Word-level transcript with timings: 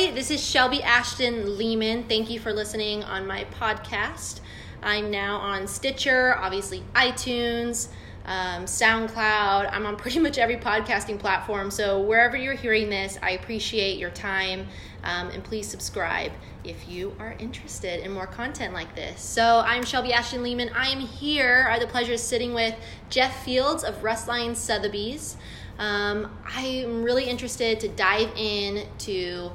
Hi, 0.00 0.10
this 0.12 0.30
is 0.30 0.42
Shelby 0.42 0.82
Ashton 0.82 1.58
Lehman. 1.58 2.04
Thank 2.04 2.30
you 2.30 2.40
for 2.40 2.54
listening 2.54 3.04
on 3.04 3.26
my 3.26 3.44
podcast. 3.60 4.40
I'm 4.82 5.10
now 5.10 5.36
on 5.36 5.66
Stitcher, 5.66 6.38
obviously 6.38 6.82
iTunes, 6.94 7.88
um, 8.24 8.64
SoundCloud. 8.64 9.70
I'm 9.70 9.84
on 9.84 9.96
pretty 9.96 10.18
much 10.18 10.38
every 10.38 10.56
podcasting 10.56 11.18
platform. 11.18 11.70
So 11.70 12.00
wherever 12.00 12.34
you're 12.34 12.54
hearing 12.54 12.88
this, 12.88 13.18
I 13.22 13.32
appreciate 13.32 13.98
your 13.98 14.08
time. 14.08 14.68
Um, 15.04 15.28
and 15.28 15.44
please 15.44 15.68
subscribe 15.68 16.32
if 16.64 16.88
you 16.88 17.14
are 17.18 17.34
interested 17.38 18.00
in 18.00 18.10
more 18.10 18.26
content 18.26 18.72
like 18.72 18.94
this. 18.94 19.20
So 19.20 19.62
I'm 19.66 19.84
Shelby 19.84 20.14
Ashton 20.14 20.42
Lehman. 20.42 20.70
I 20.74 20.88
am 20.88 21.00
here. 21.00 21.68
I 21.70 21.78
the 21.78 21.86
pleasure 21.86 22.14
of 22.14 22.20
sitting 22.20 22.54
with 22.54 22.74
Jeff 23.10 23.44
Fields 23.44 23.84
of 23.84 24.02
Russ 24.02 24.26
Lyon 24.26 24.54
Sotheby's. 24.54 25.36
Um, 25.78 26.38
I'm 26.46 27.02
really 27.02 27.24
interested 27.24 27.80
to 27.80 27.88
dive 27.88 28.30
into 28.36 29.50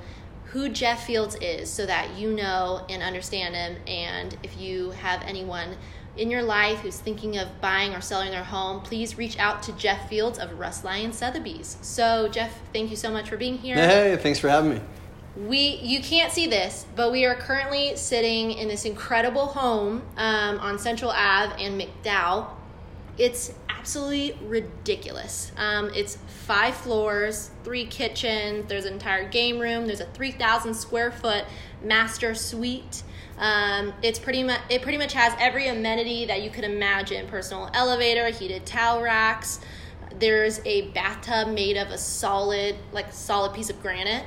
who 0.55 0.69
Jeff 0.69 1.05
Fields 1.05 1.35
is 1.41 1.69
so 1.69 1.85
that 1.85 2.17
you 2.17 2.31
know 2.31 2.85
and 2.87 3.03
understand 3.03 3.53
him. 3.53 3.75
And 3.87 4.37
if 4.41 4.57
you 4.57 4.91
have 4.91 5.21
anyone 5.23 5.75
in 6.15 6.31
your 6.31 6.43
life 6.43 6.79
who's 6.79 6.97
thinking 6.97 7.37
of 7.37 7.59
buying 7.59 7.93
or 7.93 7.99
selling 7.99 8.31
their 8.31 8.45
home, 8.45 8.79
please 8.79 9.17
reach 9.17 9.37
out 9.37 9.61
to 9.63 9.73
Jeff 9.73 10.07
Fields 10.07 10.39
of 10.39 10.57
Russ 10.57 10.85
Lyon 10.85 11.11
Sotheby's. 11.11 11.75
So, 11.81 12.29
Jeff, 12.29 12.57
thank 12.71 12.89
you 12.89 12.95
so 12.95 13.11
much 13.11 13.27
for 13.27 13.35
being 13.35 13.57
here. 13.57 13.75
Hey, 13.75 14.15
thanks 14.15 14.39
for 14.39 14.47
having 14.47 14.75
me. 14.75 14.81
We 15.35 15.77
you 15.83 15.99
can't 15.99 16.31
see 16.31 16.47
this, 16.47 16.85
but 16.95 17.11
we 17.11 17.25
are 17.25 17.35
currently 17.35 17.97
sitting 17.97 18.53
in 18.53 18.69
this 18.69 18.85
incredible 18.85 19.47
home 19.47 20.03
um, 20.15 20.59
on 20.59 20.79
Central 20.79 21.11
Ave 21.11 21.61
and 21.61 21.81
McDowell. 21.81 22.47
It's 23.17 23.53
absolutely 23.69 24.37
ridiculous. 24.41 25.51
Um, 25.57 25.91
it's 25.93 26.17
five 26.27 26.75
floors, 26.75 27.51
three 27.63 27.85
kitchens. 27.85 28.65
There's 28.67 28.85
an 28.85 28.93
entire 28.93 29.29
game 29.29 29.59
room. 29.59 29.85
There's 29.85 30.01
a 30.01 30.05
3,000 30.05 30.73
square 30.73 31.11
foot 31.11 31.45
master 31.83 32.33
suite. 32.33 33.03
Um, 33.37 33.93
it's 34.01 34.17
pretty 34.17 34.43
much 34.43 34.61
it 34.69 34.81
pretty 34.81 34.97
much 34.97 35.13
has 35.13 35.33
every 35.39 35.67
amenity 35.67 36.25
that 36.25 36.41
you 36.41 36.49
could 36.49 36.63
imagine: 36.63 37.27
personal 37.27 37.69
elevator, 37.73 38.29
heated 38.29 38.65
towel 38.65 39.01
racks. 39.01 39.59
There's 40.17 40.61
a 40.65 40.89
bathtub 40.91 41.49
made 41.49 41.75
of 41.75 41.89
a 41.89 41.97
solid, 41.97 42.77
like 42.93 43.11
solid 43.11 43.53
piece 43.53 43.69
of 43.69 43.81
granite. 43.81 44.25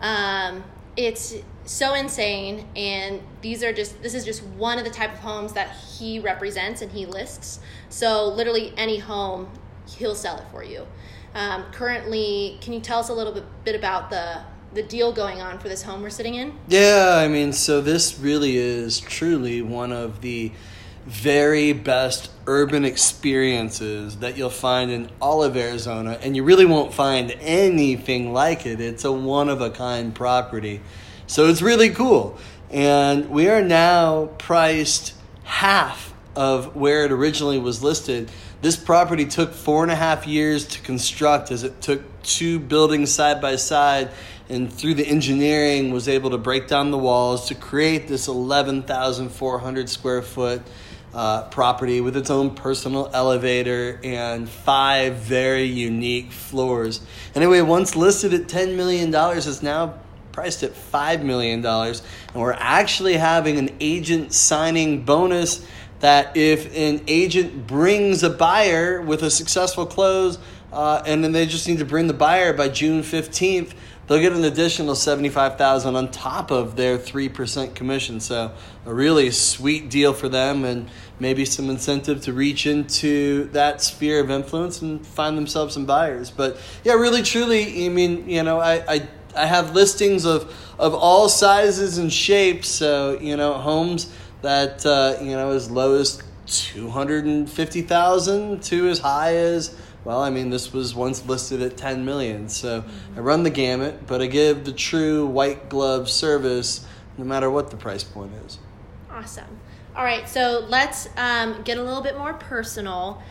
Um, 0.00 0.64
it's 0.96 1.36
so 1.64 1.94
insane, 1.94 2.66
and 2.74 3.22
these 3.40 3.62
are 3.62 3.72
just 3.72 4.02
this 4.02 4.14
is 4.14 4.24
just 4.24 4.42
one 4.42 4.78
of 4.78 4.84
the 4.84 4.90
type 4.90 5.12
of 5.12 5.18
homes 5.20 5.52
that 5.52 5.70
he 5.70 6.18
represents 6.18 6.82
and 6.82 6.90
he 6.90 7.06
lists. 7.06 7.60
So 7.88 8.28
literally 8.28 8.72
any 8.76 8.98
home, 8.98 9.48
he'll 9.86 10.14
sell 10.14 10.38
it 10.38 10.44
for 10.50 10.64
you. 10.64 10.86
Um, 11.34 11.64
currently, 11.72 12.58
can 12.60 12.72
you 12.72 12.80
tell 12.80 12.98
us 12.98 13.08
a 13.08 13.14
little 13.14 13.32
bit, 13.32 13.44
bit 13.64 13.74
about 13.74 14.10
the 14.10 14.42
the 14.74 14.82
deal 14.82 15.12
going 15.12 15.40
on 15.40 15.58
for 15.58 15.68
this 15.68 15.82
home 15.82 16.02
we're 16.02 16.10
sitting 16.10 16.34
in? 16.34 16.58
Yeah, 16.66 17.16
I 17.18 17.28
mean, 17.28 17.52
so 17.52 17.80
this 17.80 18.18
really 18.18 18.56
is 18.56 19.00
truly 19.00 19.60
one 19.60 19.92
of 19.92 20.20
the 20.22 20.52
very 21.04 21.72
best 21.72 22.30
urban 22.46 22.84
experiences 22.84 24.18
that 24.18 24.36
you'll 24.36 24.50
find 24.50 24.90
in 24.90 25.10
all 25.20 25.42
of 25.42 25.56
Arizona, 25.56 26.18
and 26.22 26.36
you 26.36 26.44
really 26.44 26.64
won't 26.64 26.94
find 26.94 27.32
anything 27.40 28.32
like 28.32 28.66
it. 28.66 28.80
It's 28.80 29.04
a 29.04 29.12
one 29.12 29.48
of 29.48 29.60
a 29.60 29.70
kind 29.70 30.14
property. 30.14 30.80
So 31.32 31.48
it's 31.48 31.62
really 31.62 31.88
cool. 31.88 32.36
And 32.70 33.30
we 33.30 33.48
are 33.48 33.62
now 33.62 34.26
priced 34.36 35.14
half 35.44 36.12
of 36.36 36.76
where 36.76 37.06
it 37.06 37.10
originally 37.10 37.58
was 37.58 37.82
listed. 37.82 38.30
This 38.60 38.76
property 38.76 39.24
took 39.24 39.54
four 39.54 39.82
and 39.82 39.90
a 39.90 39.94
half 39.94 40.26
years 40.26 40.66
to 40.66 40.80
construct 40.82 41.50
as 41.50 41.62
it 41.64 41.80
took 41.80 42.02
two 42.22 42.58
buildings 42.58 43.14
side 43.14 43.40
by 43.40 43.56
side 43.56 44.10
and 44.50 44.70
through 44.70 44.92
the 44.92 45.06
engineering 45.06 45.90
was 45.90 46.06
able 46.06 46.28
to 46.28 46.36
break 46.36 46.68
down 46.68 46.90
the 46.90 46.98
walls 46.98 47.48
to 47.48 47.54
create 47.54 48.08
this 48.08 48.28
11,400 48.28 49.88
square 49.88 50.20
foot 50.20 50.60
uh, 51.14 51.44
property 51.44 52.02
with 52.02 52.14
its 52.14 52.28
own 52.28 52.54
personal 52.54 53.10
elevator 53.14 53.98
and 54.04 54.50
five 54.50 55.14
very 55.14 55.64
unique 55.64 56.30
floors. 56.30 57.00
Anyway, 57.34 57.62
once 57.62 57.96
listed 57.96 58.34
at 58.34 58.48
$10 58.48 58.76
million, 58.76 59.10
it's 59.14 59.62
now 59.62 59.94
priced 60.32 60.62
at 60.62 60.72
$5 60.72 61.22
million. 61.22 61.64
And 61.64 62.02
we're 62.34 62.52
actually 62.52 63.14
having 63.14 63.58
an 63.58 63.70
agent 63.80 64.32
signing 64.32 65.04
bonus 65.04 65.66
that 66.00 66.36
if 66.36 66.66
an 66.76 67.02
agent 67.06 67.66
brings 67.66 68.22
a 68.22 68.30
buyer 68.30 69.00
with 69.00 69.22
a 69.22 69.30
successful 69.30 69.86
close, 69.86 70.38
uh, 70.72 71.02
and 71.06 71.22
then 71.22 71.32
they 71.32 71.46
just 71.46 71.68
need 71.68 71.78
to 71.78 71.84
bring 71.84 72.06
the 72.06 72.14
buyer 72.14 72.52
by 72.52 72.68
June 72.68 73.02
15th, 73.02 73.74
they'll 74.06 74.20
get 74.20 74.32
an 74.32 74.44
additional 74.44 74.94
75000 74.94 75.94
on 75.94 76.10
top 76.10 76.50
of 76.50 76.76
their 76.76 76.98
3% 76.98 77.74
commission 77.74 78.20
so 78.20 78.52
a 78.84 78.92
really 78.92 79.30
sweet 79.30 79.88
deal 79.88 80.12
for 80.12 80.28
them 80.28 80.64
and 80.64 80.88
maybe 81.18 81.44
some 81.44 81.70
incentive 81.70 82.20
to 82.22 82.32
reach 82.32 82.66
into 82.66 83.44
that 83.52 83.80
sphere 83.80 84.20
of 84.20 84.30
influence 84.30 84.82
and 84.82 85.06
find 85.06 85.38
themselves 85.38 85.74
some 85.74 85.86
buyers 85.86 86.30
but 86.30 86.58
yeah 86.84 86.94
really 86.94 87.22
truly 87.22 87.86
i 87.86 87.88
mean 87.88 88.28
you 88.28 88.42
know 88.42 88.58
i, 88.58 88.82
I 88.92 89.08
I 89.34 89.46
have 89.46 89.74
listings 89.74 90.24
of, 90.24 90.54
of 90.78 90.94
all 90.94 91.28
sizes 91.28 91.98
and 91.98 92.12
shapes. 92.12 92.68
So, 92.68 93.18
you 93.20 93.36
know, 93.36 93.54
homes 93.54 94.12
that, 94.42 94.84
uh, 94.84 95.16
you 95.20 95.32
know, 95.32 95.52
as 95.52 95.70
low 95.70 96.00
as 96.00 96.22
250,000 96.46 98.62
to 98.62 98.88
as 98.88 98.98
high 98.98 99.36
as, 99.36 99.76
well, 100.04 100.20
I 100.20 100.30
mean, 100.30 100.50
this 100.50 100.72
was 100.72 100.94
once 100.94 101.24
listed 101.26 101.62
at 101.62 101.76
10 101.76 102.04
million. 102.04 102.48
So 102.48 102.84
I 103.16 103.20
run 103.20 103.44
the 103.44 103.50
gamut, 103.50 104.06
but 104.06 104.20
I 104.20 104.26
give 104.26 104.64
the 104.64 104.72
true 104.72 105.26
white 105.26 105.68
glove 105.68 106.10
service 106.10 106.84
no 107.18 107.24
matter 107.24 107.50
what 107.50 107.70
the 107.70 107.76
price 107.76 108.02
point 108.02 108.32
is. 108.46 108.58
Awesome. 109.10 109.58
All 109.94 110.04
right, 110.04 110.28
so 110.28 110.64
let's 110.68 111.08
um, 111.16 111.62
get 111.64 111.76
a 111.76 111.82
little 111.82 112.02
bit 112.02 112.16
more 112.16 112.32
personal. 112.32 113.22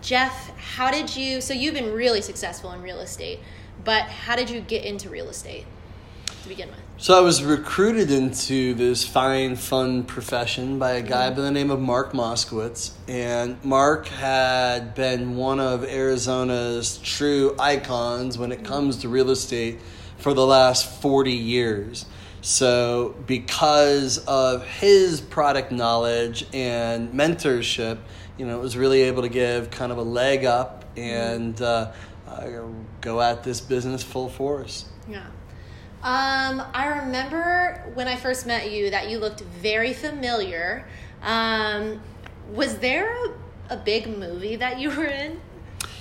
Jeff, 0.00 0.56
how 0.56 0.90
did 0.90 1.16
you? 1.16 1.40
So 1.40 1.52
you've 1.52 1.74
been 1.74 1.92
really 1.92 2.20
successful 2.20 2.70
in 2.72 2.82
real 2.82 3.00
estate, 3.00 3.40
but 3.82 4.04
how 4.04 4.36
did 4.36 4.50
you 4.50 4.60
get 4.60 4.84
into 4.84 5.10
real 5.10 5.28
estate 5.28 5.66
to 6.42 6.48
begin 6.48 6.68
with? 6.68 6.78
So 6.96 7.18
I 7.18 7.20
was 7.20 7.42
recruited 7.42 8.10
into 8.12 8.74
this 8.74 9.04
fine, 9.06 9.56
fun 9.56 10.04
profession 10.04 10.78
by 10.78 10.92
a 10.92 11.02
guy 11.02 11.26
mm-hmm. 11.26 11.36
by 11.36 11.42
the 11.42 11.50
name 11.50 11.70
of 11.70 11.80
Mark 11.80 12.12
Moskowitz, 12.12 12.92
and 13.08 13.62
Mark 13.64 14.06
had 14.06 14.94
been 14.94 15.36
one 15.36 15.58
of 15.58 15.82
Arizona's 15.84 16.98
true 16.98 17.56
icons 17.58 18.38
when 18.38 18.52
it 18.52 18.58
mm-hmm. 18.58 18.66
comes 18.66 18.98
to 18.98 19.08
real 19.08 19.30
estate 19.30 19.80
for 20.18 20.34
the 20.34 20.46
last 20.46 21.02
forty 21.02 21.32
years. 21.32 22.06
So, 22.42 23.16
because 23.26 24.18
of 24.18 24.66
his 24.66 25.20
product 25.20 25.72
knowledge 25.72 26.46
and 26.52 27.10
mentorship, 27.12 27.98
you 28.36 28.46
know, 28.46 28.58
it 28.58 28.62
was 28.62 28.76
really 28.76 29.02
able 29.02 29.22
to 29.22 29.30
give 29.30 29.70
kind 29.70 29.90
of 29.90 29.98
a 29.98 30.02
leg 30.02 30.44
up 30.44 30.84
mm-hmm. 30.94 31.00
and 31.00 31.62
uh, 31.62 31.92
uh, 32.34 32.68
go 33.00 33.20
at 33.20 33.42
this 33.42 33.60
business 33.60 34.02
full 34.02 34.28
force. 34.28 34.86
Yeah. 35.08 35.26
Um, 36.02 36.62
I 36.74 37.00
remember 37.04 37.82
when 37.94 38.08
I 38.08 38.16
first 38.16 38.46
met 38.46 38.70
you 38.70 38.90
that 38.90 39.08
you 39.08 39.18
looked 39.18 39.40
very 39.40 39.94
familiar. 39.94 40.86
Um, 41.22 42.00
was 42.52 42.78
there 42.78 43.10
a, 43.24 43.34
a 43.70 43.76
big 43.76 44.06
movie 44.06 44.56
that 44.56 44.78
you 44.78 44.90
were 44.90 45.06
in? 45.06 45.40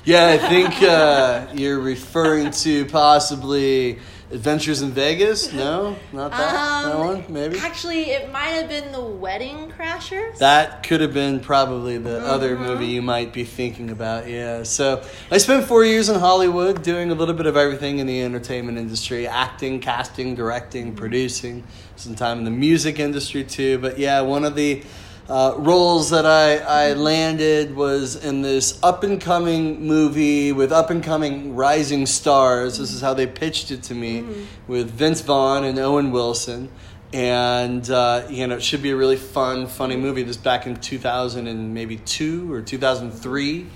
Yeah, 0.05 0.27
I 0.27 0.37
think 0.37 0.81
uh, 0.83 1.47
you're 1.53 1.79
referring 1.79 2.51
to 2.51 2.85
possibly 2.87 3.99
Adventures 4.33 4.81
in 4.81 4.91
Vegas. 4.91 5.53
No, 5.53 5.95
not 6.11 6.31
that. 6.31 6.55
Um, 6.55 6.89
that 6.89 6.99
one, 6.99 7.25
maybe. 7.31 7.59
Actually, 7.59 8.11
it 8.11 8.31
might 8.31 8.47
have 8.47 8.67
been 8.67 8.91
The 8.91 9.01
Wedding 9.01 9.71
Crashers. 9.71 10.39
That 10.39 10.83
could 10.83 10.99
have 10.99 11.13
been 11.13 11.39
probably 11.39 11.99
the 11.99 12.19
other 12.19 12.57
movie 12.57 12.87
you 12.87 13.01
might 13.01 13.31
be 13.31 13.45
thinking 13.45 13.91
about. 13.91 14.27
Yeah. 14.27 14.63
So 14.63 15.05
I 15.31 15.37
spent 15.37 15.67
four 15.67 15.85
years 15.85 16.09
in 16.09 16.19
Hollywood 16.19 16.81
doing 16.81 17.11
a 17.11 17.13
little 17.13 17.35
bit 17.35 17.45
of 17.45 17.55
everything 17.55 17.99
in 17.99 18.07
the 18.07 18.23
entertainment 18.23 18.77
industry 18.77 19.25
acting, 19.27 19.79
casting, 19.79 20.35
directing, 20.35 20.95
producing, 20.95 21.63
some 21.95 22.15
time 22.15 22.39
in 22.39 22.44
the 22.44 22.51
music 22.51 22.99
industry 22.99 23.44
too. 23.44 23.77
But 23.77 23.99
yeah, 23.99 24.19
one 24.21 24.44
of 24.44 24.56
the 24.56 24.83
uh, 25.29 25.53
roles 25.57 26.09
that 26.09 26.25
I, 26.25 26.57
I 26.89 26.93
landed 26.93 27.75
was 27.75 28.15
in 28.23 28.41
this 28.41 28.77
up 28.83 29.03
and 29.03 29.21
coming 29.21 29.85
movie 29.85 30.51
with 30.51 30.71
up 30.71 30.89
and 30.89 31.01
coming 31.03 31.55
rising 31.55 32.05
stars. 32.05 32.77
This 32.77 32.91
is 32.91 33.01
how 33.01 33.13
they 33.13 33.25
pitched 33.27 33.71
it 33.71 33.83
to 33.83 33.95
me 33.95 34.25
with 34.67 34.91
Vince 34.91 35.21
Vaughn 35.21 35.63
and 35.63 35.79
Owen 35.79 36.11
Wilson. 36.11 36.69
And, 37.13 37.87
uh, 37.89 38.25
you 38.29 38.47
know, 38.47 38.55
it 38.55 38.63
should 38.63 38.81
be 38.81 38.89
a 38.89 38.95
really 38.95 39.15
fun, 39.17 39.67
funny 39.67 39.95
movie. 39.95 40.23
This 40.23 40.35
back 40.35 40.65
in 40.65 40.75
2000 40.77 41.47
and 41.47 41.73
maybe 41.73 41.97
two 41.97 42.51
or 42.51 42.61
2003. 42.61 43.67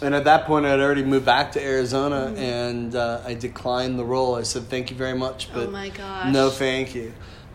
And 0.00 0.14
at 0.14 0.24
that 0.24 0.46
point, 0.46 0.64
I'd 0.66 0.80
already 0.80 1.02
moved 1.04 1.26
back 1.26 1.52
to 1.52 1.62
Arizona 1.62 2.32
and 2.36 2.94
uh, 2.94 3.20
I 3.24 3.34
declined 3.34 3.98
the 3.98 4.04
role. 4.04 4.36
I 4.36 4.42
said, 4.42 4.64
thank 4.68 4.90
you 4.90 4.96
very 4.96 5.16
much, 5.16 5.52
but 5.52 5.68
Oh 5.68 5.70
my 5.70 5.90
gosh. 5.90 6.32
no 6.32 6.50
thank 6.50 6.94
you. 6.94 7.12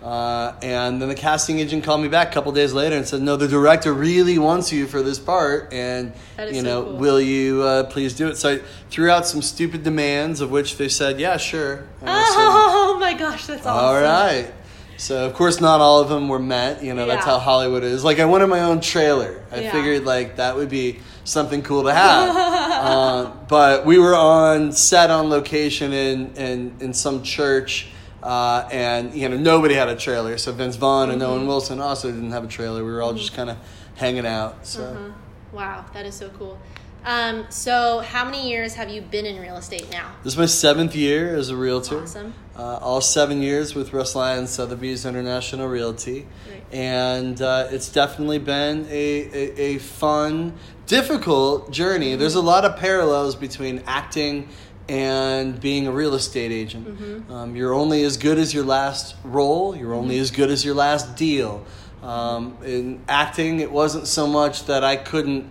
Uh, 0.07 0.54
and 0.62 1.01
then 1.01 1.09
the 1.09 1.15
casting 1.15 1.59
agent 1.59 1.83
called 1.83 2.00
me 2.00 2.07
back 2.07 2.30
a 2.30 2.33
couple 2.33 2.50
days 2.54 2.71
later 2.71 2.95
and 2.95 3.06
said, 3.06 3.21
"No, 3.21 3.36
the 3.36 3.48
director 3.50 3.92
really 3.94 4.38
wants 4.38 4.71
you 4.71 4.88
for 4.88 5.01
this 5.01 5.19
part, 5.19 5.74
and 5.74 6.13
you 6.39 6.54
so 6.56 6.62
know, 6.62 6.83
cool. 6.83 6.94
will 6.98 7.19
you 7.19 7.62
uh, 7.63 7.83
please 7.83 8.13
do 8.15 8.30
it?" 8.30 8.38
So 8.38 8.54
I 8.54 8.59
threw 8.89 9.09
out 9.09 9.25
some 9.25 9.42
stupid 9.42 9.83
demands, 9.83 10.39
of 10.39 10.50
which 10.50 10.77
they 10.77 10.88
said, 10.88 11.19
"Yeah, 11.19 11.36
sure." 11.36 11.83
And 12.00 12.09
I 12.09 12.24
said, 12.24 12.36
Oh 12.38 12.98
my 13.01 13.15
gosh, 13.15 13.48
that's 13.48 13.65
awesome. 13.65 13.86
All 13.86 14.01
right. 14.01 14.50
So 14.95 15.25
of 15.25 15.33
course 15.33 15.59
not 15.59 15.81
all 15.81 16.00
of 16.00 16.07
them 16.07 16.30
were 16.30 16.39
met. 16.39 16.81
You 16.81 16.94
know 16.94 17.06
that's 17.06 17.25
how 17.25 17.38
Hollywood 17.38 17.83
is. 17.83 18.06
Like 18.06 18.19
I 18.19 18.25
wanted 18.25 18.48
my 18.48 18.62
own 18.62 18.80
trailer. 18.80 19.44
I 19.51 19.60
Yeah. 19.60 19.71
figured 19.74 20.06
like 20.06 20.38
that 20.38 20.56
would 20.56 20.69
be 20.69 21.00
something 21.25 21.63
cool 21.63 21.83
to 21.83 21.94
have. 21.94 22.33
uh, 22.38 23.31
but 23.50 23.86
we 23.86 24.00
were 24.00 24.15
on 24.15 24.71
set 24.71 25.12
on 25.12 25.30
location 25.30 25.92
in 25.92 26.33
in, 26.36 26.74
in 26.80 26.94
some 26.94 27.24
church. 27.24 27.89
Uh, 28.23 28.67
and 28.71 29.13
you 29.13 29.29
know 29.29 29.37
nobody 29.37 29.75
had 29.75 29.89
a 29.89 29.95
trailer, 29.95 30.37
so 30.37 30.51
Vince 30.51 30.75
Vaughn 30.75 31.11
and 31.11 31.21
Mm-hmm. 31.21 31.31
Owen 31.31 31.47
Wilson 31.47 31.79
also 31.79 32.11
didn't 32.11 32.31
have 32.31 32.43
a 32.43 32.47
trailer. 32.47 32.83
We 32.83 32.91
were 32.91 33.01
all 33.01 33.13
just 33.13 33.33
kind 33.35 33.49
of 33.49 33.57
hanging 33.95 34.25
out. 34.25 34.65
So 34.65 34.83
Uh-huh. 34.83 35.11
Wow, 35.53 35.85
that 35.93 36.05
is 36.05 36.15
so 36.15 36.29
cool. 36.29 36.59
Um, 37.05 37.45
so, 37.49 37.99
how 37.99 38.25
many 38.25 38.49
years 38.49 38.73
have 38.73 38.89
you 38.89 39.01
been 39.01 39.25
in 39.25 39.39
real 39.39 39.55
estate 39.55 39.89
now? 39.91 40.11
this 40.23 40.33
is 40.33 40.37
my 40.37 40.45
seventh 40.45 40.93
year 40.93 41.35
as 41.37 41.49
a 41.49 41.55
realtor. 41.55 42.01
Awesome. 42.01 42.33
Uh, 42.57 42.77
all 42.81 42.99
seven 43.01 43.41
years 43.41 43.75
with 43.75 43.93
Russ 43.93 44.13
Lyons 44.13 44.49
Sotheby's 44.49 45.05
International 45.05 45.67
Realty. 45.69 46.27
Great. 46.49 46.63
And 46.73 47.41
uh, 47.41 47.67
it's 47.71 47.89
definitely 47.89 48.39
been 48.39 48.87
a, 48.89 49.29
a, 49.31 49.61
a 49.75 49.77
fun, 49.77 50.55
difficult 50.87 51.71
journey. 51.71 52.15
There's 52.15 52.35
a 52.35 52.41
lot 52.41 52.65
of 52.65 52.75
parallels 52.77 53.35
between 53.35 53.83
acting 53.87 54.49
and 54.89 55.60
being 55.60 55.88
a 55.88 55.92
real 55.92 56.13
estate 56.13 56.51
agent. 56.51 57.30
Um, 57.30 57.56
you're 57.56 57.74
only 57.74 58.04
as 58.04 58.18
good 58.18 58.38
as 58.38 58.54
your 58.54 58.63
last 58.63 59.16
role, 59.24 59.75
you're 59.75 59.94
only 59.94 60.18
as 60.19 60.31
good 60.31 60.50
as 60.50 60.63
your 60.63 60.75
last 60.75 61.16
deal. 61.16 61.66
Um, 62.01 62.57
in 62.63 63.01
acting, 63.10 63.60
it 63.60 63.72
wasn't 63.72 64.07
so 64.07 64.28
much 64.28 64.66
that 64.66 64.84
I 64.84 64.95
couldn't 64.95 65.50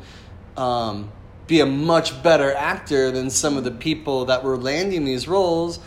um, 0.56 1.10
be 1.46 1.60
a 1.60 1.66
much 1.66 2.22
better 2.22 2.54
actor 2.54 3.10
than 3.10 3.30
some 3.30 3.56
of 3.56 3.64
the 3.64 3.70
people 3.70 4.26
that 4.26 4.42
were 4.42 4.56
landing 4.56 5.04
these 5.04 5.28
roles, 5.28 5.78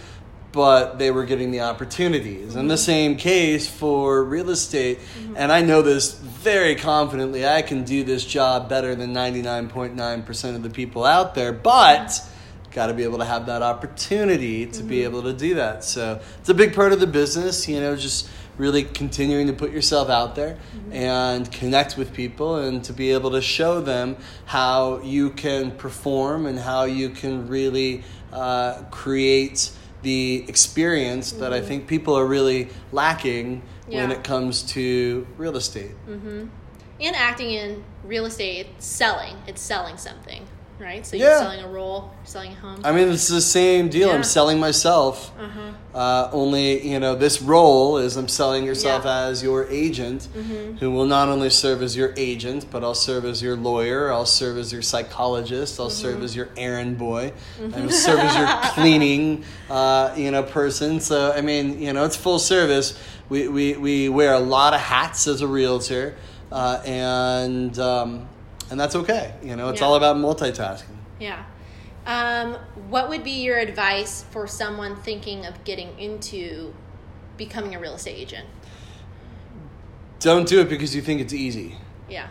but 0.51 0.98
they 0.98 1.12
were 1.12 1.25
getting 1.25 1.51
the 1.51 1.62
opportunities. 1.62 2.56
In 2.56 2.68
the 2.68 2.78
same 2.78 3.18
case 3.18 3.68
for 3.68 4.24
real 4.24 4.50
estate, 4.50 5.00
and 5.36 5.51
I 5.51 5.62
know 5.62 5.81
this 5.81 6.13
very 6.13 6.75
confidently, 6.75 7.48
I 7.48 7.62
can 7.62 7.84
do 7.84 8.04
this 8.04 8.25
job 8.25 8.69
better 8.69 8.96
than 8.96 9.13
99.9% 9.13 10.56
of 10.56 10.63
the 10.63 10.69
people 10.69 11.06
out 11.06 11.36
there, 11.36 11.54
but 11.54 12.22
got 12.79 12.87
to 12.87 12.93
be 12.93 13.03
able 13.03 13.17
to 13.17 13.25
have 13.25 13.45
that 13.47 13.61
opportunity 13.61 14.65
to 14.65 14.83
be 14.83 15.03
able 15.03 15.21
to 15.21 15.33
do 15.33 15.55
that. 15.55 15.83
So 15.83 16.21
it's 16.39 16.47
a 16.47 16.53
big 16.53 16.73
part 16.73 16.93
of 16.93 17.01
the 17.01 17.07
business, 17.07 17.67
you 17.67 17.81
know, 17.81 17.97
just 17.97 18.29
really 18.57 18.83
continuing 18.83 19.47
to 19.47 19.53
put 19.53 19.71
yourself 19.71 20.09
out 20.09 20.35
there 20.35 20.57
and 20.91 21.51
connect 21.51 21.97
with 21.97 22.13
people 22.13 22.55
and 22.55 22.81
to 22.85 22.93
be 22.93 23.11
able 23.11 23.31
to 23.31 23.41
show 23.41 23.81
them 23.81 24.15
how 24.45 25.01
you 25.01 25.29
can 25.31 25.71
perform 25.71 26.45
and 26.45 26.57
how 26.57 26.85
you 26.85 27.09
can 27.09 27.49
really 27.49 28.01
uh, 28.31 28.81
create 28.91 29.71
the 30.01 30.45
experience 30.47 31.33
that 31.33 31.51
I 31.51 31.59
think 31.59 31.85
people 31.85 32.17
are 32.17 32.25
really 32.25 32.69
lacking 32.93 33.61
when 33.87 34.11
it 34.11 34.23
comes 34.23 34.63
to 34.73 35.27
real 35.37 35.57
estate. 35.57 35.91
And 37.01 37.15
acting 37.15 37.51
in 37.51 37.83
real 38.05 38.25
estate, 38.25 38.67
it's 38.77 38.85
selling. 38.85 39.35
It's 39.47 39.61
selling 39.61 39.97
something, 39.97 40.45
right? 40.79 41.05
So, 41.05 41.15
you're 41.17 41.37
selling 41.37 41.61
a 41.63 41.67
role, 41.67 42.11
selling 42.23 42.51
a 42.51 42.55
home. 42.55 42.81
I 42.83 42.91
mean, 42.91 43.09
it's 43.09 43.27
the 43.27 43.41
same 43.41 43.89
deal. 43.89 44.07
Yeah. 44.09 44.15
I'm 44.15 44.23
selling 44.23 44.59
myself. 44.59 45.31
uh-huh. 45.39 45.73
Uh, 45.93 46.29
only, 46.31 46.87
you 46.87 46.99
know, 46.99 47.15
this 47.15 47.41
role 47.41 47.97
is 47.97 48.15
I'm 48.15 48.27
selling 48.27 48.63
yourself 48.63 49.05
Yeah. 49.05 49.25
as 49.27 49.41
your 49.41 49.65
agent, 49.69 50.27
Mm-hmm. 50.35 50.77
who 50.77 50.91
will 50.91 51.07
not 51.07 51.27
only 51.29 51.49
serve 51.49 51.81
as 51.81 51.97
your 51.97 52.13
agent, 52.15 52.67
but 52.71 52.83
I'll 52.83 52.93
serve 52.93 53.25
as 53.25 53.41
your 53.41 53.55
lawyer, 53.55 54.11
I'll 54.13 54.25
serve 54.27 54.57
as 54.59 54.71
your 54.71 54.83
psychologist, 54.83 55.79
I'll 55.79 55.87
Mm-hmm. 55.87 55.95
serve 56.01 56.23
as 56.23 56.35
your 56.35 56.49
errand 56.55 56.97
boy, 56.99 57.33
I'll 57.75 57.89
serve 57.89 58.19
as 58.19 58.35
your 58.37 58.47
cleaning, 58.75 59.43
uh, 59.69 60.13
you 60.15 60.29
know, 60.31 60.43
person. 60.43 60.99
So, 60.99 61.33
I 61.35 61.41
mean, 61.41 61.81
you 61.81 61.91
know, 61.91 62.05
it's 62.05 62.15
full 62.15 62.39
service. 62.39 62.97
We, 63.27 63.47
we, 63.47 63.73
we 63.75 64.09
wear 64.09 64.33
a 64.33 64.39
lot 64.39 64.73
of 64.75 64.79
hats 64.79 65.27
as 65.27 65.41
a 65.41 65.47
realtor, 65.47 66.15
uh, 66.51 66.81
and, 66.85 67.77
um, 67.79 68.29
and 68.69 68.80
that's 68.80 68.95
okay. 68.95 69.33
You 69.44 69.56
know, 69.56 69.69
it's 69.69 69.81
Yeah. 69.81 69.88
all 69.88 69.95
about 69.95 70.16
multitasking. 70.18 70.98
Yeah. 71.19 71.44
Um, 72.06 72.56
what 72.89 73.10
would 73.10 73.24
be 73.24 73.44
your 73.44 73.57
advice 73.57 74.25
for 74.31 74.48
someone 74.48 74.95
thinking 74.95 75.45
of 75.45 75.63
getting 75.63 75.98
into 76.00 76.74
becoming 77.38 77.75
a 77.75 77.80
real 77.80 77.95
estate 77.95 78.18
agent? 78.18 78.48
Don't 80.19 80.48
do 80.48 80.60
it 80.62 80.69
because 80.69 80.95
you 80.95 81.01
think 81.01 81.21
it's 81.21 81.33
easy. 81.33 81.75
Yeah. 82.10 82.27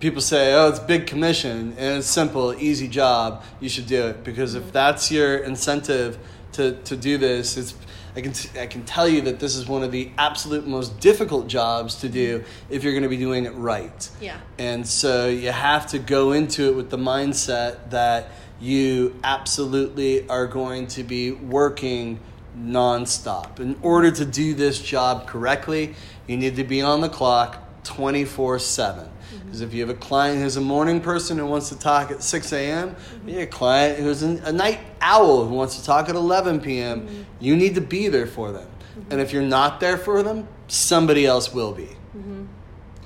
people 0.00 0.20
say, 0.20 0.52
"Oh, 0.52 0.68
it's 0.68 0.80
big 0.80 1.06
commission 1.06 1.74
and 1.78 1.98
it's 1.98 2.08
simple, 2.08 2.52
easy 2.58 2.88
job. 2.88 3.44
You 3.60 3.68
should 3.68 3.86
do 3.86 4.08
it." 4.08 4.24
Because 4.24 4.56
if 4.56 4.72
that's 4.72 5.12
your 5.12 5.36
incentive 5.36 6.18
to 6.54 6.72
to 6.72 6.96
do 6.96 7.18
this, 7.18 7.56
it's 7.56 7.74
I 8.14 8.20
can 8.20 8.32
t- 8.32 8.60
I 8.60 8.66
can 8.66 8.84
tell 8.84 9.08
you 9.08 9.22
that 9.22 9.40
this 9.40 9.56
is 9.56 9.66
one 9.66 9.82
of 9.82 9.90
the 9.90 10.10
absolute 10.18 10.66
most 10.66 11.00
difficult 11.00 11.48
jobs 11.48 11.96
to 11.96 12.08
do 12.08 12.44
if 12.68 12.84
you're 12.84 12.92
going 12.92 13.04
to 13.04 13.08
be 13.08 13.16
doing 13.16 13.46
it 13.46 13.54
right. 13.54 14.08
Yeah. 14.20 14.38
And 14.58 14.86
so 14.86 15.28
you 15.28 15.50
have 15.50 15.86
to 15.88 15.98
go 15.98 16.32
into 16.32 16.68
it 16.68 16.76
with 16.76 16.90
the 16.90 16.98
mindset 16.98 17.90
that 17.90 18.28
you 18.60 19.18
absolutely 19.24 20.28
are 20.28 20.46
going 20.46 20.86
to 20.88 21.02
be 21.02 21.32
working 21.32 22.20
nonstop. 22.58 23.60
In 23.60 23.76
order 23.82 24.10
to 24.10 24.24
do 24.24 24.54
this 24.54 24.80
job 24.80 25.26
correctly, 25.26 25.94
you 26.26 26.36
need 26.36 26.56
to 26.56 26.64
be 26.64 26.82
on 26.82 27.00
the 27.00 27.08
clock 27.08 27.62
24 27.84 28.58
7. 28.58 29.08
Because 29.44 29.60
if 29.60 29.74
you 29.74 29.80
have 29.80 29.90
a 29.90 29.98
client 29.98 30.40
who's 30.40 30.56
a 30.56 30.60
morning 30.60 31.00
person 31.00 31.38
who 31.38 31.46
wants 31.46 31.68
to 31.68 31.78
talk 31.78 32.10
at 32.10 32.22
6 32.22 32.52
a.m., 32.52 32.96
you 33.26 33.34
have 33.34 33.42
a 33.42 33.46
client 33.50 33.98
who's 33.98 34.22
a 34.22 34.52
night 34.52 34.80
owl 35.00 35.46
who 35.46 35.54
wants 35.54 35.76
to 35.78 35.84
talk 35.84 36.08
at 36.08 36.14
11 36.14 36.60
p.m., 36.60 37.02
mm-hmm. 37.02 37.22
you 37.40 37.56
need 37.56 37.74
to 37.74 37.80
be 37.80 38.08
there 38.08 38.26
for 38.26 38.52
them. 38.52 38.66
Mm-hmm. 38.66 39.12
And 39.12 39.20
if 39.20 39.32
you're 39.32 39.42
not 39.42 39.80
there 39.80 39.96
for 39.96 40.22
them, 40.22 40.48
somebody 40.68 41.26
else 41.26 41.52
will 41.52 41.72
be. 41.72 41.96
Mm-hmm. 42.16 42.44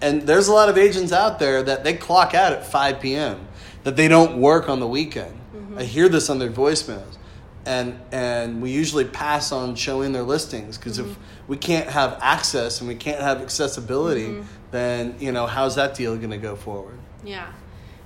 And 0.02 0.22
there's 0.22 0.48
a 0.48 0.52
lot 0.52 0.68
of 0.68 0.76
agents 0.76 1.12
out 1.12 1.38
there 1.38 1.62
that 1.62 1.84
they 1.84 1.94
clock 1.94 2.34
out 2.34 2.52
at 2.52 2.66
5 2.66 3.00
p.m. 3.00 3.48
that 3.84 3.96
they 3.96 4.08
don't 4.08 4.38
work 4.38 4.68
on 4.68 4.80
the 4.80 4.86
weekend. 4.86 5.40
I 5.76 5.84
hear 5.84 6.08
this 6.08 6.30
on 6.30 6.38
their 6.38 6.50
voicemails. 6.50 7.18
And 7.66 8.00
and 8.12 8.62
we 8.62 8.70
usually 8.70 9.04
pass 9.04 9.50
on 9.50 9.74
showing 9.74 10.12
their 10.12 10.22
listings 10.22 10.78
because 10.78 10.98
if 10.98 11.16
we 11.48 11.56
can't 11.56 11.88
have 11.88 12.18
access 12.22 12.80
and 12.80 12.88
we 12.88 12.94
can't 12.94 13.20
have 13.20 13.42
accessibility, 13.42 14.42
then 14.70 15.16
you 15.18 15.32
know 15.32 15.46
how's 15.46 15.74
that 15.74 15.94
deal 15.94 16.16
going 16.16 16.30
to 16.30 16.38
go 16.38 16.56
forward? 16.56 16.98
Yeah. 17.24 17.52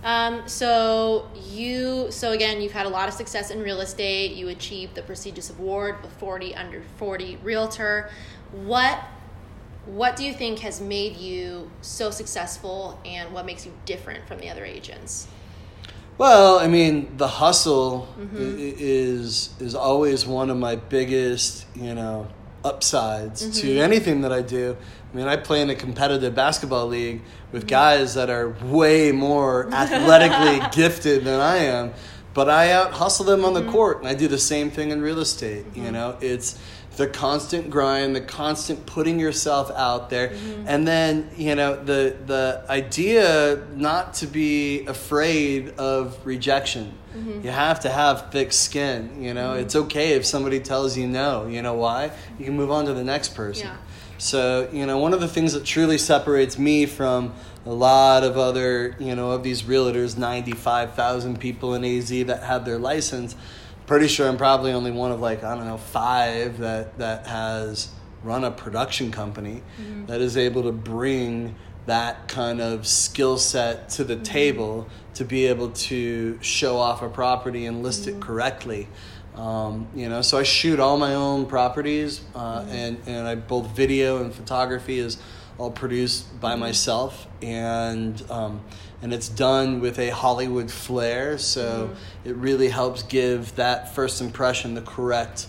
Um, 0.03 0.49
so 0.49 1.29
you 1.35 2.11
so 2.11 2.33
again 2.33 2.63
you've 2.63 2.73
had 2.73 2.87
a 2.87 2.89
lot 2.89 3.09
of 3.09 3.15
success 3.15 3.51
in 3.51 3.61
real 3.63 3.81
estate. 3.81 4.33
You 4.33 4.49
achieved 4.49 4.95
the 4.95 5.03
prestigious 5.03 5.51
award 5.51 5.97
of 6.03 6.13
40 6.15 6.55
under 6.55 6.83
40 6.97 7.37
realtor. 7.43 8.11
What 8.53 8.99
what 9.87 10.17
do 10.17 10.25
you 10.25 10.33
think 10.33 10.61
has 10.61 10.81
made 10.81 11.17
you 11.17 11.71
so 11.83 12.11
successful 12.11 12.99
and 13.05 13.33
what 13.33 13.45
makes 13.45 13.67
you 13.67 13.73
different 13.85 14.27
from 14.27 14.39
the 14.39 14.49
other 14.49 14.65
agents? 14.65 15.27
Well, 16.21 16.59
I 16.59 16.67
mean, 16.67 17.17
the 17.17 17.27
hustle 17.27 18.07
mm-hmm. 18.21 18.37
i- 18.37 18.75
is 18.77 19.49
is 19.59 19.75
always 19.75 20.27
one 20.27 20.51
of 20.51 20.59
my 20.59 20.77
biggest, 20.77 21.65
you 21.75 21.95
know, 21.95 22.29
upsides 22.63 23.61
to 23.63 23.67
mm-hmm. 23.67 23.81
anything 23.81 24.21
that 24.21 24.31
I 24.31 24.43
do. 24.43 24.77
I 25.11 25.17
mean, 25.17 25.27
I 25.27 25.37
play 25.37 25.63
in 25.63 25.71
a 25.71 25.75
competitive 25.75 26.35
basketball 26.35 26.89
league 26.89 27.23
with 27.53 27.63
mm-hmm. 27.63 27.69
guys 27.71 28.13
that 28.17 28.29
are 28.29 28.51
way 28.65 29.13
more 29.13 29.73
athletically 29.73 30.61
gifted 30.73 31.25
than 31.25 31.41
I 31.41 31.57
am, 31.57 31.95
but 32.35 32.51
I 32.51 32.73
out 32.73 32.93
hustle 32.93 33.25
them 33.25 33.43
on 33.47 33.55
the 33.55 33.65
court, 33.73 34.01
and 34.01 34.07
I 34.07 34.13
do 34.13 34.29
the 34.29 34.39
same 34.39 34.71
thing 34.71 34.91
in 34.91 35.01
real 35.01 35.21
estate. 35.21 35.65
You 35.75 35.91
know, 35.91 36.19
it's 36.21 36.59
the 37.01 37.07
constant 37.07 37.71
grind, 37.71 38.15
the 38.15 38.21
constant 38.21 38.85
putting 38.85 39.19
yourself 39.19 39.71
out 39.71 40.11
there, 40.11 40.29
mm-hmm. 40.29 40.69
and 40.69 40.87
then 40.87 41.31
you 41.35 41.55
know 41.55 41.83
the 41.83 42.15
the 42.27 42.63
idea 42.69 43.63
not 43.75 44.13
to 44.13 44.27
be 44.27 44.85
afraid 44.85 45.71
of 45.79 46.19
rejection. 46.27 46.93
Mm-hmm. 47.17 47.47
You 47.47 47.53
have 47.53 47.81
to 47.81 47.89
have 47.89 48.31
thick 48.31 48.53
skin. 48.53 49.23
You 49.23 49.33
know, 49.33 49.53
mm-hmm. 49.53 49.63
it's 49.63 49.75
okay 49.75 50.13
if 50.13 50.27
somebody 50.27 50.61
tells 50.61 50.95
you 50.95 51.09
no. 51.09 51.47
You 51.47 51.63
know 51.63 51.73
why? 51.73 52.13
You 52.39 52.45
can 52.45 52.55
move 52.55 52.71
on 52.71 52.85
to 52.85 52.93
the 52.93 53.03
next 53.03 53.35
person. 53.35 53.69
Yeah. 53.69 53.77
So, 54.19 54.69
you 54.71 54.85
know, 54.85 54.99
one 54.99 55.15
of 55.15 55.21
the 55.23 55.29
things 55.29 55.55
that 55.55 55.65
truly 55.65 55.97
separates 55.97 56.59
me 56.59 56.85
from 56.85 57.33
a 57.65 57.73
lot 57.73 58.23
of 58.23 58.37
other, 58.37 58.95
you 58.99 59.17
know, 59.17 59.31
of 59.31 59.43
these 59.43 59.63
realtors, 59.63 60.19
95,000 60.19 61.41
people 61.41 61.75
in 61.75 61.83
AZ 61.87 62.11
that 62.27 62.43
have 62.43 62.67
their 62.67 62.79
license, 62.79 63.35
pretty 63.91 64.07
sure 64.07 64.29
I'm 64.29 64.37
probably 64.37 64.71
only 64.71 64.93
one 64.93 65.11
of 65.11 65.19
like, 65.19 65.43
I 65.43 65.57
don't 65.57 65.67
know, 65.67 65.77
five 65.77 66.59
that, 66.59 66.97
that 66.99 67.27
has 67.27 67.89
run 68.23 68.45
a 68.45 68.51
production 68.53 69.11
company 69.11 69.65
that 70.07 70.21
is 70.21 70.37
able 70.37 70.63
to 70.63 70.71
bring 70.71 71.57
that 71.87 72.29
kind 72.29 72.61
of 72.61 72.87
skill 72.87 73.37
set 73.37 73.89
to 73.89 74.05
the 74.05 74.15
table 74.15 74.87
to 75.15 75.25
be 75.25 75.47
able 75.47 75.71
to 75.71 76.39
show 76.41 76.77
off 76.77 77.03
a 77.03 77.09
property 77.09 77.67
and 77.67 77.83
list 77.83 78.07
it 78.07 78.21
correctly. 78.21 78.87
Um, 79.35 79.89
you 79.93 80.09
know, 80.09 80.23
so 80.23 80.39
I 80.39 80.45
shoot 80.45 80.79
all 80.79 80.97
my 80.97 81.17
own 81.17 81.47
properties, 81.47 82.21
uh, 82.37 82.65
and 82.69 82.97
and 83.07 83.27
I 83.27 83.35
both 83.35 83.75
video 83.75 84.23
and 84.23 84.33
photography 84.33 85.01
is 85.01 85.17
all 85.61 85.71
produced 85.71 86.41
by 86.41 86.55
myself, 86.57 87.27
and 87.43 88.23
um, 88.31 88.63
and 89.03 89.13
it's 89.13 89.29
done 89.29 89.81
with 89.81 89.99
a 89.99 90.09
Hollywood 90.09 90.71
flair, 90.71 91.37
so 91.37 91.91
it 92.25 92.35
really 92.37 92.69
helps 92.69 93.03
give 93.03 93.55
that 93.57 93.95
first 93.95 94.23
impression 94.23 94.75
the 94.75 94.81
correct 94.81 95.49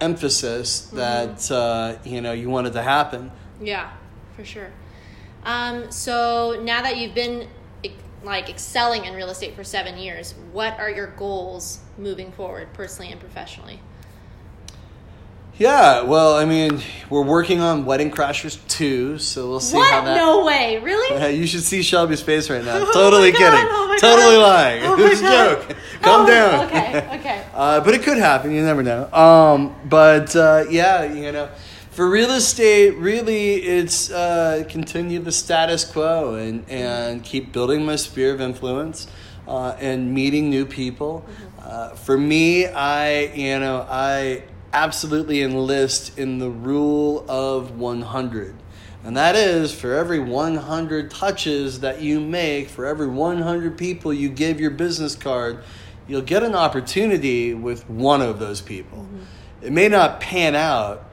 emphasis 0.00 0.80
that 0.88 1.50
uh, 1.52 1.96
you 2.04 2.20
know 2.20 2.32
you 2.32 2.50
wanted 2.50 2.72
to 2.72 2.82
happen. 2.82 3.30
Yeah, 3.60 3.92
for 4.34 4.44
sure. 4.44 4.70
Um, 5.44 5.92
so 5.92 6.60
now 6.64 6.82
that 6.82 6.96
you've 6.96 7.14
been 7.14 7.48
like 8.24 8.48
excelling 8.48 9.04
in 9.04 9.14
real 9.14 9.30
estate 9.30 9.54
for 9.54 9.62
seven 9.62 9.96
years, 9.96 10.34
what 10.52 10.76
are 10.80 10.90
your 10.90 11.06
goals 11.06 11.78
moving 11.96 12.32
forward, 12.32 12.72
personally 12.72 13.12
and 13.12 13.20
professionally? 13.20 13.78
Yeah, 15.58 16.02
well, 16.02 16.34
I 16.36 16.44
mean, 16.44 16.82
we're 17.08 17.24
working 17.24 17.60
on 17.60 17.86
Wedding 17.86 18.10
Crashers 18.10 18.58
2, 18.68 19.18
so 19.18 19.48
we'll 19.48 19.60
see 19.60 19.78
what? 19.78 19.90
how 19.90 20.04
that. 20.04 20.10
What 20.10 20.16
no 20.16 20.44
way! 20.44 20.78
Really? 20.80 21.16
Yeah, 21.18 21.28
you 21.40 21.46
should 21.46 21.62
see 21.62 21.82
Shelby's 21.82 22.20
face 22.20 22.50
right 22.50 22.62
now. 22.62 22.76
Oh 22.86 22.92
Totally 22.92 23.32
my 23.32 23.38
God, 23.38 23.52
kidding. 23.52 23.66
oh 23.70 23.96
totally 23.98 24.36
God. 24.36 24.42
lying. 24.48 24.82
Oh 24.84 24.98
it 24.98 25.08
was 25.10 25.22
a 25.22 25.24
joke. 25.24 25.76
Calm 26.02 26.22
Oh, 26.22 26.26
down. 26.26 26.66
Okay. 26.66 27.18
Okay. 27.20 27.44
uh, 27.54 27.80
but 27.80 27.94
it 27.94 28.02
could 28.02 28.18
happen. 28.18 28.50
You 28.52 28.62
never 28.62 28.82
know. 28.82 29.10
Um, 29.14 29.74
but 29.88 30.36
uh, 30.36 30.64
yeah, 30.68 31.04
you 31.10 31.32
know, 31.32 31.48
for 31.90 32.08
real 32.10 32.32
estate, 32.32 32.90
really, 32.98 33.54
it's 33.54 34.10
uh, 34.10 34.64
continue 34.68 35.20
the 35.20 35.32
status 35.32 35.84
quo 35.90 36.34
and 36.34 36.68
and 36.68 37.24
keep 37.24 37.52
building 37.52 37.86
my 37.86 37.96
sphere 37.96 38.34
of 38.34 38.40
influence. 38.42 39.06
Uh, 39.48 39.76
and 39.78 40.12
meeting 40.12 40.50
new 40.50 40.66
people. 40.66 41.24
Uh, 41.62 41.90
for 41.90 42.18
me, 42.18 42.66
I 42.66 43.26
you 43.32 43.58
know 43.60 43.86
I 43.88 44.42
absolutely 44.76 45.42
enlist 45.42 46.18
in 46.18 46.38
the 46.38 46.50
rule 46.50 47.24
of 47.30 47.78
100. 47.78 48.54
And 49.04 49.16
that 49.16 49.34
is 49.34 49.72
for 49.72 49.94
every 49.94 50.18
100 50.18 51.10
touches 51.10 51.80
that 51.80 52.02
you 52.02 52.20
make, 52.20 52.68
for 52.68 52.84
every 52.84 53.06
100 53.06 53.78
people 53.78 54.12
you 54.12 54.28
give 54.28 54.60
your 54.60 54.72
business 54.72 55.14
card, 55.14 55.64
you'll 56.06 56.20
get 56.20 56.42
an 56.42 56.54
opportunity 56.54 57.54
with 57.54 57.88
one 57.88 58.20
of 58.20 58.38
those 58.38 58.60
people. 58.60 58.98
Mm-hmm. 58.98 59.64
It 59.66 59.72
may 59.72 59.88
not 59.88 60.20
pan 60.20 60.54
out, 60.54 61.04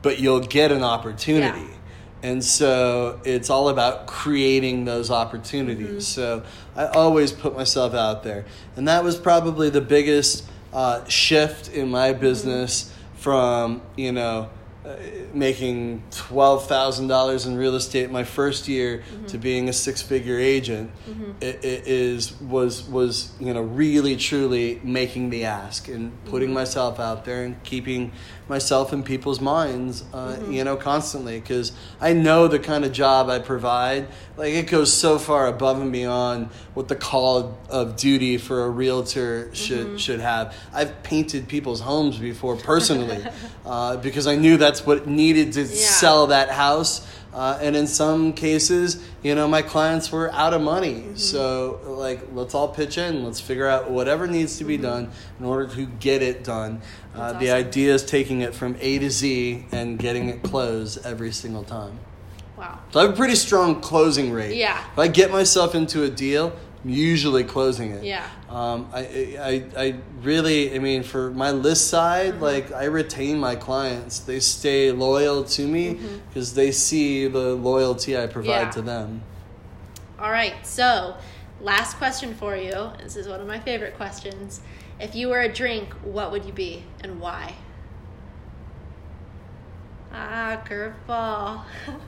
but 0.00 0.18
you'll 0.18 0.40
get 0.40 0.72
an 0.72 0.82
opportunity. 0.82 1.60
Yeah. 1.60 1.76
And 2.22 2.42
so 2.42 3.20
it's 3.24 3.50
all 3.50 3.68
about 3.68 4.06
creating 4.06 4.86
those 4.86 5.10
opportunities. 5.10 5.88
Mm-hmm. 5.88 6.00
So 6.00 6.42
I 6.74 6.86
always 6.86 7.32
put 7.32 7.54
myself 7.54 7.92
out 7.92 8.22
there. 8.22 8.46
And 8.76 8.88
that 8.88 9.04
was 9.04 9.18
probably 9.18 9.68
the 9.68 9.82
biggest 9.82 10.46
uh, 10.72 11.04
shift 11.06 11.68
in 11.68 11.90
my 11.90 12.12
mm-hmm. 12.12 12.20
business 12.20 12.94
from, 13.20 13.82
you 13.96 14.12
know, 14.12 14.48
making 15.32 16.02
$12,000 16.10 17.46
in 17.46 17.56
real 17.56 17.74
estate 17.74 18.10
my 18.10 18.24
first 18.24 18.68
year 18.68 18.98
mm-hmm. 18.98 19.26
to 19.26 19.38
being 19.38 19.68
a 19.68 19.72
six 19.72 20.02
figure 20.02 20.38
agent 20.38 20.90
mm-hmm. 21.08 21.32
it, 21.40 21.64
it 21.64 21.86
is 21.86 22.38
was 22.40 22.84
was 22.88 23.32
you 23.40 23.52
know 23.52 23.62
really 23.62 24.16
truly 24.16 24.80
making 24.82 25.30
the 25.30 25.44
ask 25.44 25.88
and 25.88 26.12
putting 26.24 26.48
mm-hmm. 26.48 26.54
myself 26.54 26.98
out 26.98 27.24
there 27.24 27.44
and 27.44 27.62
keeping 27.62 28.12
myself 28.50 28.92
in 28.92 29.02
people's 29.02 29.40
minds 29.40 30.04
uh, 30.12 30.36
you 30.50 30.64
know 30.64 30.76
constantly. 30.76 31.40
Because 31.40 31.72
I 32.00 32.12
know 32.12 32.48
the 32.48 32.58
kind 32.58 32.84
of 32.84 32.92
job 32.92 33.30
I 33.30 33.38
provide 33.38 34.08
like 34.36 34.52
it 34.52 34.66
goes 34.66 34.92
so 34.92 35.18
far 35.18 35.46
above 35.46 35.80
and 35.80 35.92
beyond 35.92 36.46
what 36.74 36.88
the 36.88 36.96
call 36.96 37.58
of 37.70 37.96
duty 37.96 38.36
for 38.36 38.64
a 38.64 38.68
realtor 38.68 39.54
should 39.54 39.98
should 39.98 40.20
have. 40.20 40.54
I've 40.74 41.02
painted 41.02 41.48
people's 41.48 41.80
homes 41.80 42.18
before 42.18 42.56
personally 42.56 43.24
uh, 43.64 43.96
because 43.96 44.26
I 44.26 44.36
knew 44.36 44.58
that's 44.58 44.79
what 44.86 45.06
needed 45.06 45.52
to 45.54 45.66
sell 45.66 46.28
that 46.28 46.50
house 46.50 47.06
uh, 47.32 47.58
and 47.60 47.76
in 47.76 47.86
some 47.86 48.32
cases, 48.32 49.02
you 49.22 49.34
know, 49.34 49.46
my 49.46 49.62
clients 49.62 50.10
were 50.10 50.32
out 50.32 50.52
of 50.52 50.60
money. 50.62 51.04
So, 51.14 51.80
like, 51.84 52.20
let's 52.32 52.54
all 52.54 52.68
pitch 52.68 52.98
in. 52.98 53.24
Let's 53.24 53.40
figure 53.40 53.68
out 53.68 53.90
whatever 53.90 54.26
needs 54.26 54.58
to 54.58 54.64
be 54.64 54.76
done 54.76 55.10
in 55.38 55.44
order 55.44 55.72
to 55.74 55.86
get 55.86 56.22
it 56.22 56.42
done. 56.42 56.82
Uh, 57.14 57.32
That's 57.32 57.44
The 57.44 57.50
idea 57.52 57.94
is 57.94 58.04
taking 58.04 58.40
it 58.40 58.54
from 58.54 58.76
A 58.80 58.98
to 58.98 59.10
Z 59.10 59.66
and 59.70 59.98
getting 59.98 60.28
it 60.28 60.42
closed 60.42 61.04
every 61.06 61.30
single 61.30 61.62
time. 61.62 62.00
Wow. 62.56 62.80
So 62.90 63.00
I 63.00 63.04
have 63.04 63.12
a 63.12 63.16
pretty 63.16 63.36
strong 63.36 63.80
closing 63.80 64.32
rate. 64.32 64.56
Yeah. 64.56 64.84
If 64.92 64.98
I 64.98 65.08
get 65.08 65.30
myself 65.30 65.74
into 65.74 66.02
a 66.02 66.10
deal, 66.10 66.52
usually 66.84 67.44
closing 67.44 67.90
it. 67.92 68.04
Yeah. 68.04 68.26
Um, 68.48 68.88
I, 68.92 69.00
I, 69.40 69.64
I 69.76 69.94
really, 70.22 70.74
I 70.74 70.78
mean, 70.78 71.02
for 71.02 71.30
my 71.30 71.50
list 71.50 71.88
side, 71.88 72.34
Mm-hmm. 72.34 72.42
like 72.42 72.72
I 72.72 72.84
retain 72.84 73.38
my 73.38 73.54
clients. 73.56 74.20
They 74.20 74.40
stay 74.40 74.90
loyal 74.92 75.44
to 75.44 75.66
me 75.68 75.98
because 76.28 76.54
they 76.54 76.72
see 76.72 77.26
the 77.28 77.54
loyalty 77.54 78.16
I 78.16 78.26
provide 78.26 78.50
Mm-hmm. 78.50 78.64
Yeah. 78.66 78.70
to 78.70 78.82
them. 78.82 79.22
All 80.18 80.30
right. 80.30 80.54
So, 80.66 81.16
last 81.60 81.96
question 81.98 82.34
for 82.34 82.56
you. 82.56 82.90
This 83.02 83.16
is 83.16 83.28
one 83.28 83.40
of 83.40 83.46
my 83.46 83.58
favorite 83.60 83.96
questions. 83.96 84.60
If 84.98 85.14
you 85.14 85.28
were 85.28 85.40
a 85.40 85.52
drink, 85.52 85.88
what 86.02 86.30
would 86.32 86.44
you 86.44 86.52
be 86.52 86.84
and 87.02 87.20
why? 87.20 87.54
Ah, 90.12 90.60
curveball. 90.66 91.62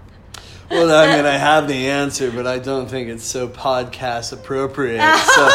Well, 0.71 0.91
I 0.91 1.17
mean, 1.17 1.27
I 1.27 1.37
have 1.37 1.69
the 1.69 1.89
answer, 1.89 2.31
but 2.31 2.47
I 2.47 2.59
don't 2.59 2.89
think 2.89 3.09
it's 3.09 3.25
so 3.25 3.49
podcast 3.49 4.33
appropriate. 4.33 5.03
So 5.33 5.49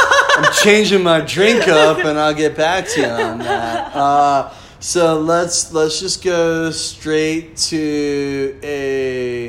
I'm 0.44 0.54
changing 0.64 1.02
my 1.04 1.22
drink 1.22 1.68
up, 1.68 1.98
and 1.98 2.20
I'll 2.20 2.34
get 2.34 2.56
back 2.56 2.88
to 2.90 3.02
you 3.02 3.08
on 3.08 3.40
that. 3.40 3.96
Uh, 3.96 4.54
so 4.80 5.20
let's 5.20 5.74
let's 5.74 6.00
just 6.00 6.24
go 6.24 6.70
straight 6.70 7.58
to 7.58 8.60
a 8.62 9.47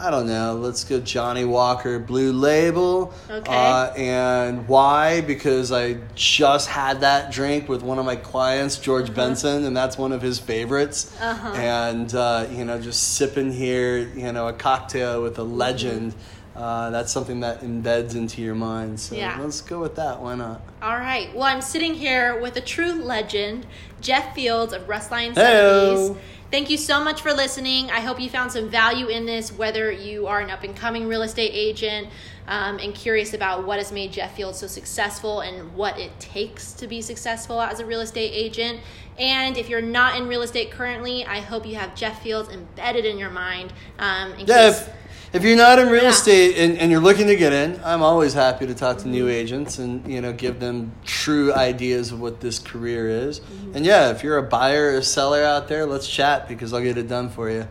I 0.00 0.10
don't 0.10 0.26
know. 0.26 0.54
Let's 0.56 0.82
go 0.84 0.98
Johnnie 0.98 1.44
Walker 1.44 1.98
Blue 1.98 2.32
Label. 2.32 3.12
Okay. 3.28 3.52
Uh, 3.54 3.92
and 3.94 4.66
why? 4.66 5.20
Because 5.20 5.72
I 5.72 5.98
just 6.14 6.68
had 6.68 7.02
that 7.02 7.30
drink 7.30 7.68
with 7.68 7.82
one 7.82 7.98
of 7.98 8.06
my 8.06 8.16
clients, 8.16 8.78
George 8.78 9.14
Benson, 9.14 9.64
and 9.66 9.76
that's 9.76 9.98
one 9.98 10.12
of 10.12 10.22
his 10.22 10.38
favorites. 10.38 11.14
Uh-huh. 11.20 11.52
And 11.52 12.14
uh, 12.14 12.46
you 12.50 12.64
know, 12.64 12.80
just 12.80 13.14
sipping 13.16 13.52
here, 13.52 13.98
you 13.98 14.32
know, 14.32 14.48
a 14.48 14.54
cocktail 14.54 15.22
with 15.22 15.38
a 15.38 15.42
legend. 15.44 16.14
Uh, 16.56 16.90
that's 16.90 17.12
something 17.12 17.40
that 17.40 17.60
embeds 17.60 18.14
into 18.14 18.40
your 18.42 18.54
mind. 18.54 18.98
So 18.98 19.14
Yeah. 19.14 19.38
let's 19.40 19.60
go 19.60 19.80
with 19.80 19.96
that. 19.96 20.20
Why 20.20 20.34
not? 20.34 20.62
All 20.82 20.96
right. 20.96 21.32
Well, 21.34 21.44
I'm 21.44 21.62
sitting 21.62 21.94
here 21.94 22.40
with 22.40 22.56
a 22.56 22.60
true 22.60 22.92
legend, 22.92 23.66
Jeff 24.00 24.34
Fields 24.34 24.72
of 24.72 24.88
Russ 24.88 25.10
Lyon 25.10 25.34
Heyo. 25.34 26.10
70s. 26.10 26.16
Thank 26.50 26.68
you 26.68 26.78
so 26.78 27.02
much 27.02 27.22
for 27.22 27.32
listening. 27.32 27.92
I 27.92 28.00
hope 28.00 28.18
you 28.18 28.28
found 28.28 28.50
some 28.50 28.68
value 28.68 29.06
in 29.06 29.24
this, 29.24 29.52
whether 29.52 29.92
you 29.92 30.26
are 30.26 30.40
an 30.40 30.50
up 30.50 30.64
and 30.64 30.74
coming 30.74 31.06
real 31.06 31.22
estate 31.22 31.52
agent 31.54 32.08
um, 32.48 32.80
and 32.80 32.92
curious 32.92 33.34
about 33.34 33.64
what 33.64 33.78
has 33.78 33.92
made 33.92 34.10
Jeff 34.10 34.34
Fields 34.34 34.58
so 34.58 34.66
successful 34.66 35.42
and 35.42 35.72
what 35.76 35.96
it 35.96 36.10
takes 36.18 36.72
to 36.72 36.88
be 36.88 37.02
successful 37.02 37.60
as 37.60 37.78
a 37.78 37.86
real 37.86 38.00
estate 38.00 38.32
agent. 38.34 38.80
And 39.16 39.56
if 39.56 39.68
you're 39.68 39.80
not 39.80 40.16
in 40.16 40.26
real 40.26 40.42
estate 40.42 40.72
currently, 40.72 41.24
I 41.24 41.38
hope 41.38 41.64
you 41.64 41.76
have 41.76 41.94
Jeff 41.94 42.20
Fields 42.20 42.48
embedded 42.48 43.04
in 43.04 43.16
your 43.16 43.30
mind. 43.30 43.72
Um, 44.00 44.32
in 44.32 44.48
Yeah, 44.48 44.72
case, 44.72 44.88
if, 45.32 45.44
you're 45.44 45.56
not 45.56 45.78
in 45.78 45.88
real 45.88 46.02
Yeah. 46.02 46.10
estate 46.10 46.56
and, 46.58 46.78
and 46.78 46.90
you're 46.90 47.00
looking 47.00 47.26
to 47.28 47.36
get 47.36 47.52
in, 47.52 47.80
I'm 47.84 48.02
always 48.02 48.34
happy 48.34 48.66
to 48.66 48.74
talk 48.74 48.98
to 48.98 49.08
new 49.08 49.24
Mm-hmm. 49.26 49.30
agents 49.30 49.78
and 49.78 50.06
you 50.10 50.20
know 50.20 50.32
give 50.32 50.60
them 50.60 50.92
true 51.04 51.52
ideas 51.54 52.12
of 52.12 52.20
what 52.20 52.40
this 52.40 52.58
career 52.58 53.08
is. 53.08 53.40
Mm-hmm. 53.40 53.76
And 53.76 53.86
yeah, 53.86 54.10
if 54.10 54.22
you're 54.24 54.38
a 54.38 54.42
buyer 54.42 54.92
or 54.92 54.96
a 54.98 55.02
seller 55.02 55.42
out 55.44 55.68
there, 55.68 55.86
let's 55.86 56.08
chat 56.08 56.48
because 56.48 56.72
I'll 56.72 56.82
get 56.82 56.98
it 56.98 57.08
done 57.08 57.28
for 57.30 57.50
you. 57.50 57.66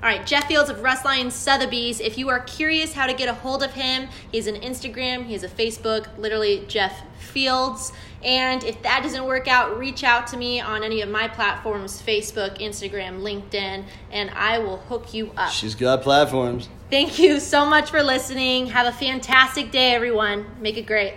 All 0.00 0.08
right, 0.08 0.24
Jeff 0.24 0.46
Fields 0.46 0.70
of 0.70 0.80
Russ 0.80 1.04
Lyon 1.04 1.28
Sotheby's. 1.28 1.98
If 1.98 2.18
you 2.18 2.28
are 2.28 2.38
curious 2.38 2.92
how 2.92 3.08
to 3.08 3.12
get 3.12 3.28
a 3.28 3.34
hold 3.34 3.64
of 3.64 3.72
him, 3.72 4.08
he 4.30 4.36
has 4.36 4.46
an 4.46 4.54
Instagram, 4.54 5.24
he 5.24 5.32
has 5.32 5.42
a 5.42 5.48
Facebook, 5.48 6.06
literally 6.16 6.64
Jeff 6.68 7.02
Fields. 7.18 7.92
And 8.22 8.62
if 8.62 8.80
that 8.82 9.02
doesn't 9.02 9.24
work 9.24 9.48
out, 9.48 9.76
reach 9.76 10.04
out 10.04 10.28
to 10.28 10.36
me 10.36 10.60
on 10.60 10.84
any 10.84 11.00
of 11.00 11.08
my 11.08 11.26
platforms 11.26 12.00
Facebook, 12.00 12.60
Instagram, 12.60 13.22
LinkedIn, 13.22 13.86
and 14.12 14.30
I 14.30 14.60
will 14.60 14.76
hook 14.76 15.12
you 15.12 15.32
up. 15.36 15.50
She's 15.50 15.74
got 15.74 16.02
platforms. 16.02 16.68
Thank 16.90 17.18
you 17.18 17.40
so 17.40 17.66
much 17.66 17.90
for 17.90 18.00
listening. 18.00 18.66
Have 18.68 18.86
a 18.86 18.96
fantastic 18.96 19.72
day, 19.72 19.94
everyone. 19.94 20.46
Make 20.60 20.76
it 20.76 20.86
great. 20.86 21.14